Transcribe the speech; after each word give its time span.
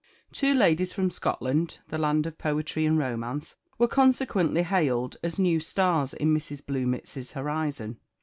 _Two 0.35 0.55
ladies 0.55 0.93
from 0.93 1.11
Scotland, 1.11 1.77
the 1.89 1.99
land 1.99 2.25
of 2.25 2.39
poetry 2.39 2.87
and 2.87 2.97
romance, 2.97 3.57
were 3.77 3.87
consequently 3.87 4.63
hailed 4.63 5.17
as 5.21 5.37
new 5.37 5.59
stars 5.59 6.15
in 6.15 6.33
Mrs. 6.35 6.63
Bluemits's 6.65 7.33
horizon. 7.33 7.99